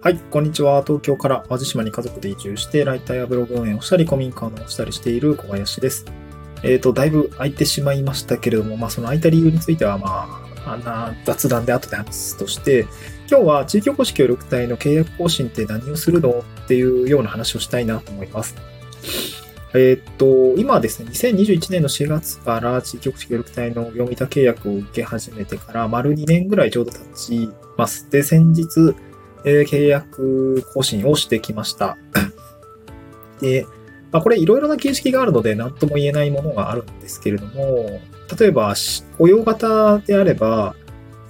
[0.00, 0.84] はい、こんにちは。
[0.84, 6.04] 東京から淡路島に家族で移住して、ライターやブログ運営をしたり、古民家を直したりしている小林です。
[6.62, 10.28] えっ、ー、と、だいぶ空いてしまいましたけれども、まあ、その空いた理由については、ま
[10.64, 12.86] あ、あんな雑談で後で話すとして、
[13.28, 18.54] 今日は地域おこし協力隊の契約更新って何をするのっていうような話をしたいなと思います。
[19.74, 28.08] えっ、と、今ですね、2021年の4月から地域おこし協力隊の業務委託契約を受け始めてから、丸2年ぐらいちょうど経ちます。
[28.10, 28.94] で、先日、
[29.44, 31.96] えー、契約更新をしてきました。
[33.40, 33.66] で、
[34.10, 38.00] まあ、これいろいろな形式があるので何とも言えないものがあるんですけれども、
[38.38, 38.74] 例えば
[39.16, 40.74] 雇用型であれば、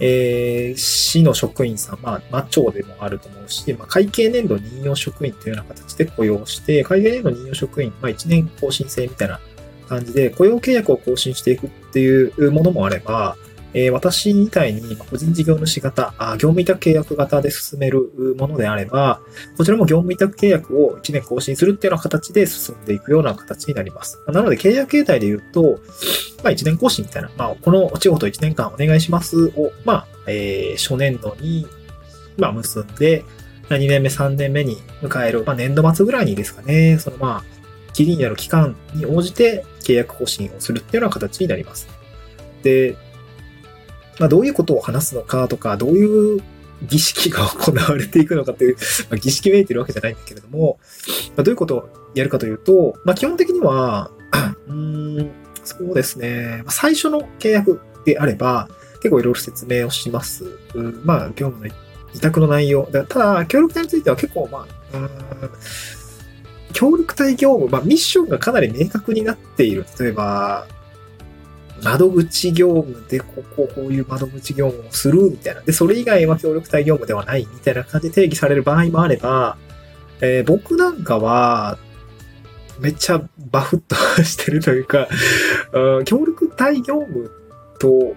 [0.01, 9.41] えー、市の職員さん、まあ、まあ、庁でもあると思うし、まあ、会計年度任用職員というような形で雇用して、会計年度任用職員、まあ、1年更新制みたいな
[9.89, 13.37] 感じで、雇用契約を更新していくっていうものもあれば、
[13.75, 19.21] えー、私みたいに個人事業主型あ、業務委託契約型で進めるものであれば、
[19.57, 24.19] こちらも業務委託契約を1年更新するっていうような形で進んでいくような形になります。
[24.27, 25.81] なので、契約形態で言うと、
[26.43, 31.67] まあ、1年更新みたいな、まあ、このお仕事1年間お願いしますを、まあ、えー、初年度に、
[32.37, 33.25] まあ、結んで、
[33.69, 41.89] 2年目、3年目に迎える、まあ、年度末ぐらいにですかね、そのまあ、期限やる期間に応じて契約更新をするっていうような形になります。
[42.63, 42.97] で、
[44.19, 46.43] まあ、どういうことを話すのかとか、どういう
[46.83, 48.77] 儀式が行われていくのかという、
[49.11, 50.79] まあ、儀式めいてるわけじゃないんだけれども、
[51.37, 54.11] まあ、どういうことをやるかというと、まあ、基本的には、
[54.69, 55.31] うん、
[55.65, 58.69] そうですね、最初の契約であれば、
[59.01, 60.45] 結構いろいろ説明をします。
[60.75, 61.73] うん、まあ、業務の
[62.15, 62.89] 委託の内容。
[63.09, 65.11] ただ、協力隊については結構、まあ、うん
[66.73, 69.85] 協力隊業務、まあ、ミッションがかなり明確になっている。
[69.99, 70.67] 例えば、
[71.83, 75.61] 窓口業務で、ここ、こういう窓口業務をするみたいな。
[75.63, 79.57] で、それ以外は協力隊業務ではないみたいな感じで定義される場合もあれば、
[80.21, 81.79] えー、僕なんかは、
[82.81, 83.21] めっちゃ
[83.51, 85.09] バフッとしてるというか、
[85.73, 87.31] うん、協力隊業務
[87.79, 88.15] と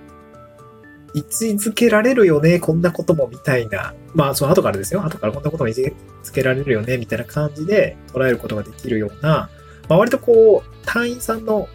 [1.13, 3.93] 位置づけられるよね、こんなこともみたいな。
[4.13, 5.03] まあ、その後からですよ。
[5.03, 5.81] 後からこんなことも位置
[6.23, 9.49] づけられるよね、みたいな感じで捉えることができるような、
[9.89, 11.67] まあ、割とこう、隊員さんの、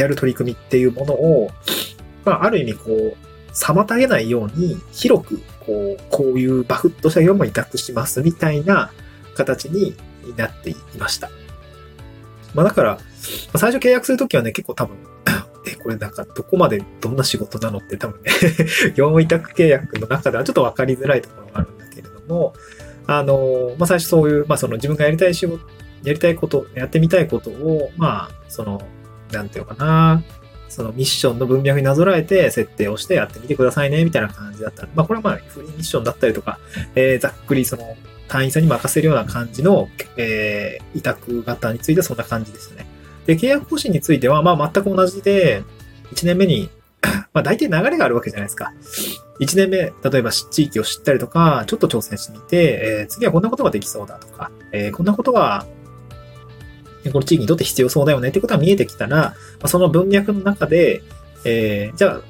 [0.00, 1.50] やる取り組みっていうものを、
[2.24, 3.16] まあ、ある意味こう、
[3.52, 8.90] 妨げないように、広く、こう、こういうバフッとした業務を委託しますみたいな
[9.34, 9.96] 形に
[10.36, 11.30] なっていました。
[12.54, 12.98] まあだから、
[13.56, 14.96] 最初契約するときはね、結構多分、
[15.66, 18.30] え、これなんかどこまでどんな仕事なのって多分ね
[18.94, 22.54] 業務委託契約の中ではちょっとわかりづらいところがあるんだけれども、
[23.06, 25.66] あの、まあ最初そういう、まあその自分がやりたい仕事、
[26.02, 28.80] やりたいこと、やってみたいことを、まあ、その、
[29.32, 30.22] なんていうかな、
[30.68, 36.58] そのミッションの文脈になぞらえて設定をしてやってみてくださいね、みたいな感じだったら、まあこれはまあフリーミッションだったりとか、
[36.94, 37.96] えー、ざっくりその
[38.28, 42.86] 単位さんに任せるような感じの、えー、委託型についてはそんな感じですね。
[43.26, 45.62] で、契約更新については、まあ全く同じで、
[46.12, 46.70] 1年目に
[47.32, 48.72] まあ大体流れがあるわけじゃないですか。
[49.40, 55.66] 1年目、例えば地域を知ったりとか、ちょっと挑戦してみて、えー、次はこんなことができそうだとか、えー、こんなことは
[57.12, 59.34] この地域にとって必要そうだよねってことが見えてきたら、
[59.66, 61.02] その文脈の中で、
[61.44, 62.20] えー、じゃあ、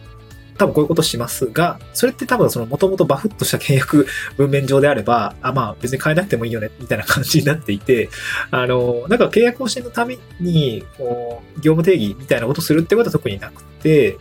[0.57, 8.09] 多分こういうことしますが、それって多分その元々バフッとした契約 文面上であれば、あ、まあ別に変えなくてもいいよね、みたいな感じになっていて、
[8.51, 14.19] あの、なんか契約更新のために、こう、業務定義みたいなことするってことは特になくて、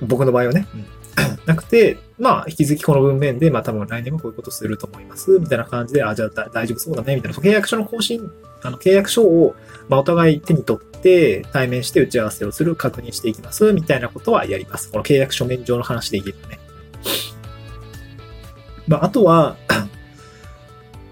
[0.00, 0.86] 僕の場合はね、うん、
[1.46, 8.30] なくて、まあ、引き続きこの文面で、まあ多分来年もこういうことすると思います、みたいな感じで、あ、じゃあ大丈夫そうだね、みたいな、契約書の更新、
[8.62, 9.54] あの、契約書を、
[9.88, 14.90] まあお互い手に取って、対面して打ち合わせをする、確認していきます、みたいなことはやります。
[14.90, 16.58] この契約書面上の話でいけばね。
[18.86, 19.56] まあ、あとは、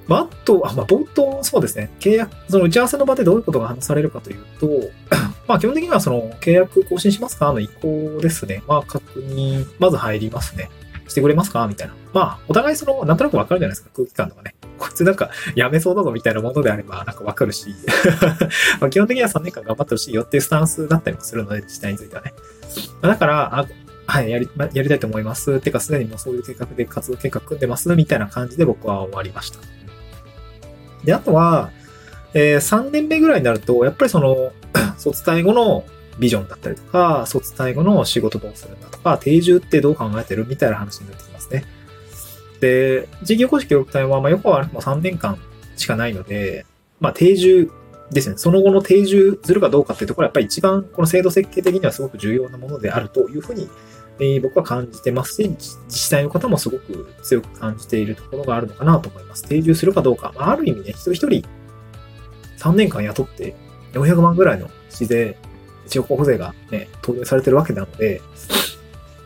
[0.09, 1.91] まあ、あとは、まあ、冒頭、そうですね。
[2.01, 4.69] 契約、その打ち合わせの場でどういうことが話されるかというと、
[5.49, 8.63] まあ、基本的にはその、契約更新しますかの意向ですね。
[8.67, 10.71] まあ、確認、まず入りますね。
[11.09, 11.95] してくれますかみたいな。
[12.13, 13.91] まあ、お互いその、なんとなくわかるじゃないですか。
[13.95, 14.55] 空気感とかね。
[14.79, 17.75] こいつなんか、やめそうだぞみたいなものであれば、なんかわかるし。
[18.81, 22.35] ま基本的には3年間頑張ってほしいよっていうスタンスだったりもするので、自治体についてはね。
[23.01, 23.67] だから、あ
[24.09, 25.61] はい、やり、やりたいと思います。
[25.61, 27.95] てか、すでにもうそういう計画で活動計画組んでます。
[27.95, 29.59] みたいな感じで僕は終わりました。
[31.05, 31.71] で、あとは、
[32.35, 34.53] えー、3年目ぐらいになると、やっぱりその、
[34.99, 35.85] 卒退後の
[36.19, 41.65] ビジョンだったりとか、卒退後の仕事どうするんだとか、定住ってどう考えてるみたいな話になってきますね。
[42.61, 45.39] で、事業公式協力隊は、まあ、よくはも3年間
[45.77, 46.67] しかないので、
[47.01, 47.71] まあ、定住
[48.11, 48.37] ですね。
[48.39, 53.69] その後の定住するかどうかっていうところは、やっぱり一番この制度設計的にはすごく重要なものであるというふうに
[54.19, 59.47] えー、僕は感じてますし、自治体の方もすごく強く感じているところがあるのかなと思います。
[59.47, 60.33] 定住するかどうか。
[60.35, 61.49] まあ、ある意味ね、一人一人
[62.59, 63.55] 3年間雇って
[63.93, 65.37] 400万ぐらいの市税、
[65.87, 68.21] 地方交付税がね、投入されてるわけなので、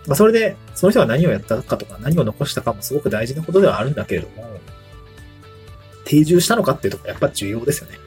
[0.06, 4.48] まあ、それで、その人が何をやったかとか何を残したかもすごく大事なことではあるんだけれども、
[6.04, 7.98] 定住したのかっていうところやっぱ重要ですよね。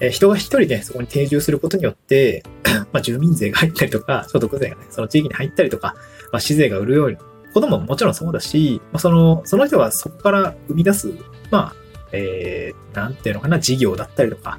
[0.00, 2.42] えー、人が一人ね、そこに定住することによって、
[2.92, 5.94] まあ、住民税が入ったりとか、所得税がね、その地域に入ったりとか、
[6.32, 7.16] まあ、市税が売るように、
[7.54, 11.10] ことももちろんそうだし、まあ、その、その人がそこから生み出す、
[11.50, 11.74] まあ、
[12.12, 14.58] えー、なんていうのかな、事業だったりとか、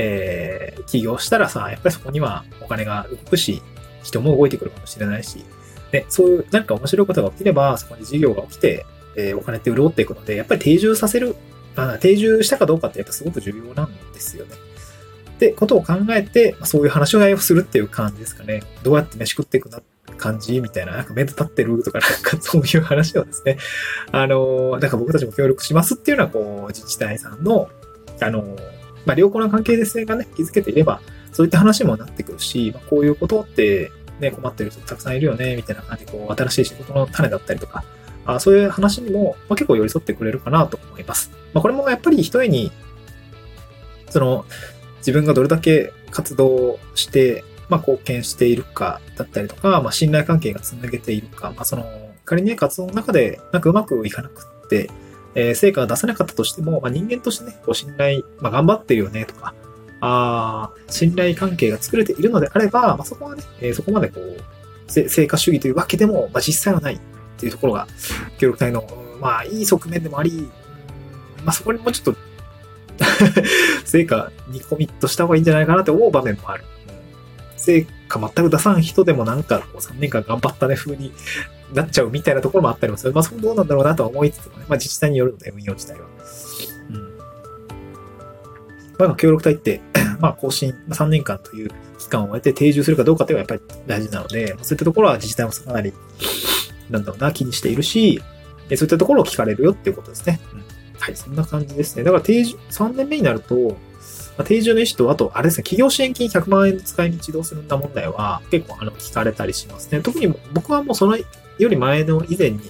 [0.00, 3.60] えー、起業したらさ、やっぱりそこにはお金が動くし、
[4.04, 5.44] 人も動いてくるかもしれないし、
[5.92, 8.86] ね、そういう何か面白いことが起きれば、そこに事業が起きて、
[9.16, 11.34] えー、お金って潤っていくので、やっぱり定住させる、
[11.74, 14.54] まあ、定住したかどうかってやっぱすごく重要なんですよね。
[15.34, 18.62] ってことを考えて、そういう話し合いをするっていう感じですかね。
[18.82, 19.80] どうやって飯食っていくな
[20.16, 23.56] 感じみたいな、なんか目立ってるとか、なんか そういう話をですね、
[24.12, 27.68] あの、なんか僕たちも協力しますっていうのは、こう、自治体さんの、
[28.20, 28.56] あの、
[29.06, 31.00] まあ、良好な関係性がね、築けていれば、
[31.32, 33.90] そういった話もなってくるし、まあ、こういうことって、
[34.20, 37.84] ね、困ってる人たくさんいるよね、みたいな感じで、こう、新しい仕事の種だったりとか、
[38.26, 41.30] あそういう話にも、まあ、結構寄り添ってくれるかなと思います。
[41.54, 42.70] まあ、これもやっぱり一重に、
[44.10, 44.44] その、
[44.98, 51.84] 自分がどれだけ活動して、まあ、貢献しているかだったりとか、まあ、信頼関係がつなげているか、まあ、その、
[52.24, 54.90] 仮にね、活動の中で、なんかうまくいかなくって、
[55.34, 59.54] えー、成果が出せなかったとしても、まあ、人間としてね、こう信頼、まあ、頑張ってるよね、とか、
[60.00, 67.00] あ信頼関係が作れているのであれば、まあ、そこはね、えー、そこまでこう、成果主義というわけでも、まあ、実際はないっ
[67.36, 67.86] ていうところが、
[68.38, 68.86] 協力隊の、
[69.20, 70.48] まあ、いい側面でもあり、
[71.44, 72.28] まあ、そこにもうちょっと
[73.84, 76.64] 成果にコミットした方がいいんじゃないかなって思う場面もある。
[77.56, 81.12] 成果全く出さん人でもなんかこう3年間頑張ったね風に
[81.72, 83.12] なっちゃうみたいなところもあったりもする。
[83.12, 86.06] まあそこどうなんだろうなとは思いつつもね、まあ自治体によるので運用自体は。
[86.90, 87.18] うん。
[88.98, 89.80] まあ協力隊って、
[90.20, 95.92] まあ更新、3年間という期間を終えて定住するかどうかっていうのはやっぱり大事なので、そういったところは自治体もかなり、
[96.90, 98.22] なんだろうな、気にしているし、
[98.68, 100.40] そういったところを聞かれるよっていうことですね。
[100.52, 102.04] うんはい、そんな感じですね。
[102.04, 103.54] だから定住、3年目になると、
[104.36, 110.00] まあ、定住の意思と、あと、あれですね、企業支援金100万円の使い道どうするんだ問題は結構あの聞かれたりしますね。
[110.00, 111.16] 特に僕はもうその
[111.58, 112.60] より前の以前に、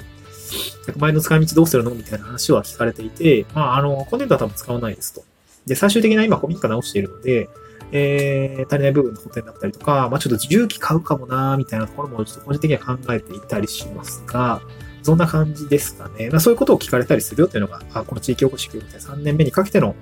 [0.86, 1.90] 100万円の使い道どうするの？
[1.90, 5.22] みたいな話は聞かれていて、まあ、あの、今年度は多分使わないですと。
[5.66, 7.48] で、最終的な今、古民家直しているので、
[7.92, 14.60] えー、足りない部分の補填だったりとか、まあ、ちょっと重機買うかもなみたいなところもちょっと個人的には考えていたりしますが、
[15.02, 16.28] そんな感じですかね。
[16.30, 19.94] まあ、そういうことを聞かれたりするよっていうのが、あこの地域おこし協力隊3年目にかけての、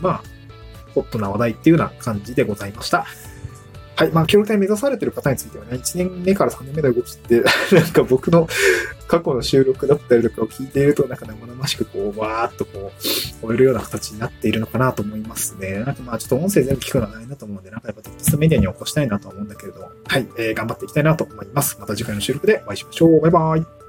[0.00, 0.22] まあ、
[0.94, 3.06] ホットな話題っていうような感じでございました。
[3.96, 4.10] はい。
[4.10, 7.40] まあ、協力隊目指されてる方についてはね、1年目から3年目の動きって、
[7.74, 8.48] なんか僕の
[9.06, 12.92] 過去の収録だったりとかを聞いていると、なんか生々しくこう、わーっとこ
[13.42, 15.80] う、燃えるような形になっているのかなと思いますね。
[15.80, 20.26] なんかまあ、ちょっと音声全部聞くのはないなと思うんで、なんかやっぱテキストメディアに起こしたいなと思うんだけれども、はい。
[20.38, 21.76] えー、頑張っていきたいなと思います。
[21.78, 23.20] また次回の収録でお会いしましょう。
[23.20, 23.81] バイバイ。